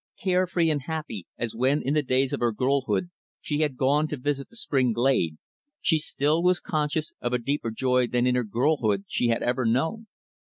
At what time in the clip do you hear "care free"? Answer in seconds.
0.23-0.71